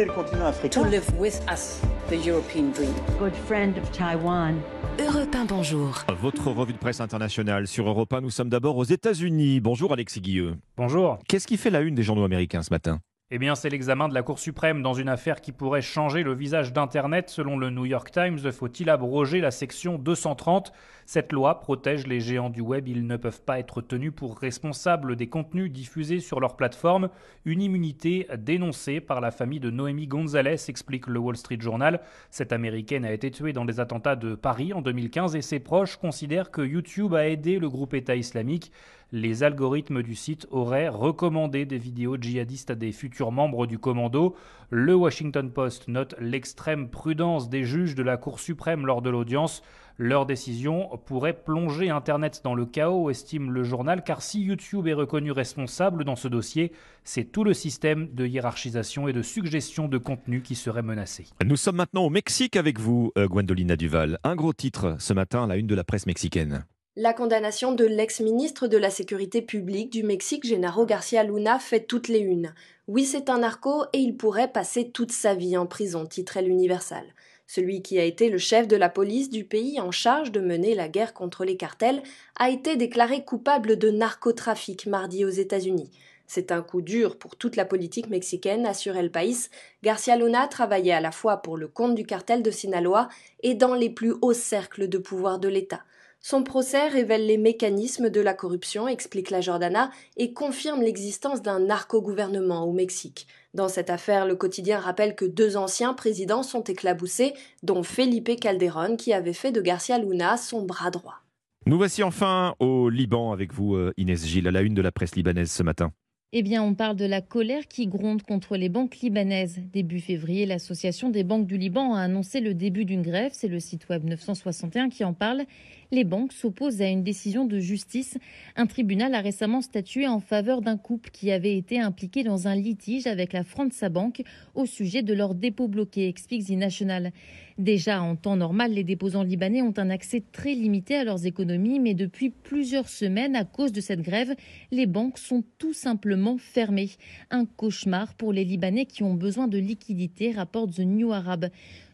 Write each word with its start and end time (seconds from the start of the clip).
aider 0.00 0.08
le 0.08 0.14
continent 0.14 0.46
africain. 0.46 0.82
To 0.82 0.88
live 0.88 1.06
with 1.18 1.40
us, 1.50 1.80
the 2.08 2.26
European 2.26 2.70
dream. 2.72 2.92
Good 3.18 3.34
friend 3.46 3.76
of 3.78 3.90
Taiwan. 3.92 4.56
Europe 4.98 5.34
1, 5.34 5.44
bonjour. 5.46 6.04
Votre 6.20 6.50
revue 6.50 6.72
de 6.72 6.78
presse 6.78 7.00
internationale 7.00 7.66
sur 7.66 7.88
Europe 7.88 8.12
1, 8.12 8.20
nous 8.20 8.30
sommes 8.30 8.48
d'abord 8.48 8.76
aux 8.76 8.84
États-Unis. 8.84 9.60
Bonjour 9.60 9.92
Alexis 9.92 10.20
Guilleux. 10.20 10.56
Bonjour. 10.76 11.18
Qu'est-ce 11.28 11.46
qui 11.46 11.56
fait 11.56 11.70
la 11.70 11.80
une 11.80 11.94
des 11.94 12.02
journaux 12.02 12.24
américains 12.24 12.62
ce 12.62 12.70
matin? 12.70 13.00
Eh 13.32 13.38
bien, 13.38 13.54
c'est 13.54 13.68
l'examen 13.68 14.08
de 14.08 14.14
la 14.14 14.24
Cour 14.24 14.40
suprême 14.40 14.82
dans 14.82 14.92
une 14.92 15.08
affaire 15.08 15.40
qui 15.40 15.52
pourrait 15.52 15.82
changer 15.82 16.24
le 16.24 16.34
visage 16.34 16.72
d'Internet. 16.72 17.30
Selon 17.30 17.56
le 17.56 17.70
New 17.70 17.86
York 17.86 18.10
Times, 18.10 18.50
faut-il 18.50 18.90
abroger 18.90 19.40
la 19.40 19.52
section 19.52 19.98
230 19.98 20.72
Cette 21.06 21.30
loi 21.30 21.60
protège 21.60 22.08
les 22.08 22.18
géants 22.18 22.50
du 22.50 22.60
web. 22.60 22.88
Ils 22.88 23.06
ne 23.06 23.16
peuvent 23.16 23.40
pas 23.40 23.60
être 23.60 23.82
tenus 23.82 24.12
pour 24.12 24.36
responsables 24.36 25.14
des 25.14 25.28
contenus 25.28 25.70
diffusés 25.70 26.18
sur 26.18 26.40
leur 26.40 26.56
plateforme. 26.56 27.08
Une 27.44 27.62
immunité 27.62 28.26
dénoncée 28.36 29.00
par 29.00 29.20
la 29.20 29.30
famille 29.30 29.60
de 29.60 29.70
Noémie 29.70 30.08
Gonzalez, 30.08 30.68
explique 30.68 31.06
le 31.06 31.20
Wall 31.20 31.36
Street 31.36 31.60
Journal. 31.60 32.00
Cette 32.30 32.52
américaine 32.52 33.04
a 33.04 33.12
été 33.12 33.30
tuée 33.30 33.52
dans 33.52 33.64
les 33.64 33.78
attentats 33.78 34.16
de 34.16 34.34
Paris 34.34 34.72
en 34.72 34.82
2015 34.82 35.36
et 35.36 35.42
ses 35.42 35.60
proches 35.60 35.96
considèrent 35.98 36.50
que 36.50 36.62
YouTube 36.62 37.14
a 37.14 37.28
aidé 37.28 37.60
le 37.60 37.68
groupe 37.68 37.94
État 37.94 38.16
islamique. 38.16 38.72
Les 39.12 39.42
algorithmes 39.42 40.02
du 40.02 40.14
site 40.14 40.46
auraient 40.50 40.88
recommandé 40.88 41.64
des 41.64 41.78
vidéos 41.78 42.16
djihadistes 42.16 42.70
à 42.70 42.74
des 42.76 42.92
futurs 42.92 43.32
membres 43.32 43.66
du 43.66 43.78
commando. 43.78 44.36
Le 44.70 44.94
Washington 44.94 45.50
Post 45.50 45.88
note 45.88 46.14
l'extrême 46.20 46.88
prudence 46.88 47.50
des 47.50 47.64
juges 47.64 47.96
de 47.96 48.04
la 48.04 48.16
Cour 48.16 48.38
suprême 48.38 48.86
lors 48.86 49.02
de 49.02 49.10
l'audience. 49.10 49.62
Leur 49.98 50.26
décision 50.26 50.88
pourrait 51.06 51.42
plonger 51.42 51.90
Internet 51.90 52.40
dans 52.44 52.54
le 52.54 52.64
chaos, 52.64 53.10
estime 53.10 53.50
le 53.50 53.64
journal, 53.64 54.04
car 54.04 54.22
si 54.22 54.40
YouTube 54.42 54.86
est 54.86 54.94
reconnu 54.94 55.32
responsable 55.32 56.04
dans 56.04 56.16
ce 56.16 56.28
dossier, 56.28 56.72
c'est 57.02 57.24
tout 57.24 57.42
le 57.42 57.52
système 57.52 58.08
de 58.14 58.24
hiérarchisation 58.26 59.08
et 59.08 59.12
de 59.12 59.22
suggestion 59.22 59.88
de 59.88 59.98
contenu 59.98 60.40
qui 60.40 60.54
serait 60.54 60.82
menacé. 60.82 61.26
Nous 61.44 61.56
sommes 61.56 61.76
maintenant 61.76 62.04
au 62.04 62.10
Mexique 62.10 62.56
avec 62.56 62.78
vous, 62.78 63.12
euh, 63.18 63.26
Gwendolina 63.26 63.76
Duval. 63.76 64.18
Un 64.22 64.36
gros 64.36 64.52
titre 64.52 64.96
ce 65.00 65.12
matin 65.12 65.46
la 65.48 65.56
une 65.56 65.66
de 65.66 65.74
la 65.74 65.84
presse 65.84 66.06
mexicaine. 66.06 66.64
La 66.96 67.12
condamnation 67.14 67.70
de 67.70 67.84
l'ex-ministre 67.84 68.66
de 68.66 68.76
la 68.76 68.90
Sécurité 68.90 69.42
publique 69.42 69.90
du 69.90 70.02
Mexique, 70.02 70.44
Genaro 70.44 70.84
Garcia 70.84 71.22
Luna, 71.22 71.60
fait 71.60 71.86
toutes 71.86 72.08
les 72.08 72.18
unes. 72.18 72.52
Oui, 72.88 73.04
c'est 73.04 73.30
un 73.30 73.38
narco 73.38 73.84
et 73.92 73.98
il 73.98 74.16
pourrait 74.16 74.50
passer 74.50 74.90
toute 74.90 75.12
sa 75.12 75.36
vie 75.36 75.56
en 75.56 75.66
prison, 75.66 76.04
titrait 76.04 76.42
l'Universal. 76.42 77.04
Celui 77.46 77.82
qui 77.82 78.00
a 78.00 78.04
été 78.04 78.28
le 78.28 78.38
chef 78.38 78.66
de 78.66 78.74
la 78.74 78.88
police 78.88 79.30
du 79.30 79.44
pays 79.44 79.78
en 79.78 79.92
charge 79.92 80.32
de 80.32 80.40
mener 80.40 80.74
la 80.74 80.88
guerre 80.88 81.14
contre 81.14 81.44
les 81.44 81.56
cartels 81.56 82.02
a 82.36 82.50
été 82.50 82.74
déclaré 82.74 83.24
coupable 83.24 83.78
de 83.78 83.90
narcotrafic 83.90 84.86
mardi 84.86 85.24
aux 85.24 85.28
États-Unis. 85.28 85.92
C'est 86.26 86.50
un 86.50 86.60
coup 86.60 86.82
dur 86.82 87.18
pour 87.18 87.36
toute 87.36 87.54
la 87.54 87.64
politique 87.64 88.10
mexicaine, 88.10 88.66
assurait 88.66 89.04
le 89.04 89.12
País. 89.12 89.48
Garcia 89.84 90.16
Luna 90.16 90.48
travaillait 90.48 90.90
à 90.90 91.00
la 91.00 91.12
fois 91.12 91.36
pour 91.36 91.56
le 91.56 91.68
compte 91.68 91.94
du 91.94 92.04
cartel 92.04 92.42
de 92.42 92.50
Sinaloa 92.50 93.08
et 93.44 93.54
dans 93.54 93.76
les 93.76 93.90
plus 93.90 94.14
hauts 94.22 94.32
cercles 94.32 94.88
de 94.88 94.98
pouvoir 94.98 95.38
de 95.38 95.48
l'État. 95.48 95.84
Son 96.22 96.42
procès 96.42 96.88
révèle 96.88 97.26
les 97.26 97.38
mécanismes 97.38 98.10
de 98.10 98.20
la 98.20 98.34
corruption, 98.34 98.86
explique 98.86 99.30
la 99.30 99.40
Jordana, 99.40 99.90
et 100.18 100.34
confirme 100.34 100.82
l'existence 100.82 101.40
d'un 101.40 101.60
narco-gouvernement 101.60 102.64
au 102.64 102.72
Mexique. 102.72 103.26
Dans 103.54 103.68
cette 103.68 103.88
affaire, 103.88 104.26
le 104.26 104.36
quotidien 104.36 104.78
rappelle 104.78 105.16
que 105.16 105.24
deux 105.24 105.56
anciens 105.56 105.94
présidents 105.94 106.42
sont 106.42 106.62
éclaboussés, 106.62 107.32
dont 107.62 107.82
Felipe 107.82 108.38
Calderón, 108.38 108.96
qui 108.96 109.14
avait 109.14 109.32
fait 109.32 109.50
de 109.50 109.62
Garcia 109.62 109.98
Luna 109.98 110.36
son 110.36 110.62
bras 110.62 110.90
droit. 110.90 111.22
Nous 111.64 111.78
voici 111.78 112.02
enfin 112.02 112.54
au 112.58 112.90
Liban 112.90 113.32
avec 113.32 113.54
vous, 113.54 113.74
euh, 113.74 113.92
Inès 113.96 114.26
Gilles, 114.26 114.48
à 114.48 114.50
la 114.50 114.60
une 114.60 114.74
de 114.74 114.82
la 114.82 114.92
presse 114.92 115.16
libanaise 115.16 115.50
ce 115.50 115.62
matin. 115.62 115.90
Eh 116.32 116.42
bien, 116.42 116.62
on 116.62 116.74
parle 116.74 116.94
de 116.94 117.06
la 117.06 117.22
colère 117.22 117.66
qui 117.66 117.88
gronde 117.88 118.22
contre 118.22 118.56
les 118.56 118.68
banques 118.68 119.00
libanaises. 119.00 119.58
Début 119.72 119.98
février, 119.98 120.46
l'Association 120.46 121.10
des 121.10 121.24
banques 121.24 121.48
du 121.48 121.58
Liban 121.58 121.94
a 121.94 122.02
annoncé 122.02 122.38
le 122.38 122.54
début 122.54 122.84
d'une 122.84 123.02
grève. 123.02 123.32
C'est 123.34 123.48
le 123.48 123.58
site 123.58 123.88
web 123.88 124.04
961 124.04 124.90
qui 124.90 125.02
en 125.02 125.12
parle. 125.12 125.42
Les 125.90 126.04
banques 126.04 126.32
s'opposent 126.32 126.82
à 126.82 126.86
une 126.86 127.02
décision 127.02 127.46
de 127.46 127.58
justice. 127.58 128.16
Un 128.54 128.66
tribunal 128.66 129.12
a 129.16 129.20
récemment 129.20 129.60
statué 129.60 130.06
en 130.06 130.20
faveur 130.20 130.60
d'un 130.60 130.76
couple 130.76 131.10
qui 131.10 131.32
avait 131.32 131.56
été 131.56 131.80
impliqué 131.80 132.22
dans 132.22 132.46
un 132.46 132.54
litige 132.54 133.08
avec 133.08 133.32
la 133.32 133.42
France 133.42 133.82
Bank 133.90 134.22
au 134.54 134.66
sujet 134.66 135.02
de 135.02 135.12
leurs 135.12 135.34
dépôts 135.34 135.66
bloqués, 135.66 136.06
explique 136.06 136.46
The 136.46 136.50
National. 136.50 137.10
Déjà, 137.58 138.00
en 138.00 138.14
temps 138.14 138.36
normal, 138.36 138.72
les 138.72 138.84
déposants 138.84 139.24
libanais 139.24 139.62
ont 139.62 139.74
un 139.76 139.90
accès 139.90 140.22
très 140.32 140.54
limité 140.54 140.94
à 140.94 141.04
leurs 141.04 141.26
économies, 141.26 141.80
mais 141.80 141.94
depuis 141.94 142.30
plusieurs 142.30 142.88
semaines, 142.88 143.34
à 143.34 143.44
cause 143.44 143.72
de 143.72 143.80
cette 143.80 144.00
grève, 144.00 144.34
les 144.70 144.86
banques 144.86 145.18
sont 145.18 145.42
tout 145.58 145.74
simplement 145.74 146.19
fermées. 146.38 146.90
Un 147.30 147.44
cauchemar 147.44 148.14
pour 148.14 148.32
les 148.32 148.44
Libanais 148.44 148.86
qui 148.86 149.02
ont 149.02 149.14
besoin 149.14 149.48
de 149.48 149.58
liquidités, 149.58 150.32
rapporte 150.32 150.74
The 150.74 150.80
New 150.80 151.12
Arab. 151.12 151.48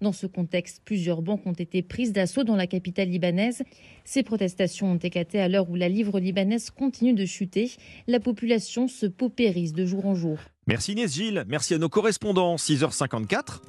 Dans 0.00 0.12
ce 0.12 0.26
contexte, 0.26 0.82
plusieurs 0.84 1.22
banques 1.22 1.46
ont 1.46 1.52
été 1.52 1.80
prises 1.82 2.12
d'assaut 2.12 2.42
dans 2.42 2.56
la 2.56 2.66
capitale 2.66 3.08
libanaise. 3.08 3.62
Ces 4.04 4.22
protestations 4.24 4.90
ont 4.92 4.98
éclaté 4.98 5.40
à 5.40 5.48
l'heure 5.48 5.70
où 5.70 5.76
la 5.76 5.88
livre 5.88 6.18
libanaise 6.18 6.70
continue 6.70 7.14
de 7.14 7.24
chuter. 7.24 7.70
La 8.08 8.18
population 8.18 8.88
se 8.88 9.06
paupérise 9.06 9.72
de 9.72 9.86
jour 9.86 10.06
en 10.06 10.14
jour. 10.14 10.38
Merci 10.66 10.92
Inès 10.92 11.12
Gilles, 11.12 11.44
merci 11.48 11.74
à 11.74 11.78
nos 11.78 11.88
correspondants, 11.88 12.54
6h54. 12.54 13.62